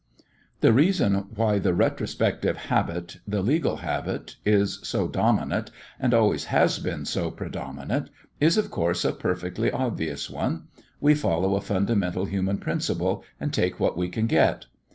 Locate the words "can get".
14.09-14.65